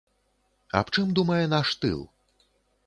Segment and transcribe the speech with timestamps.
[0.79, 2.01] Аб чым думае наш тыл?